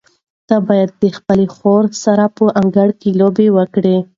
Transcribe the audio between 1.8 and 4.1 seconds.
سره په انګړ کې لوبې وکړې.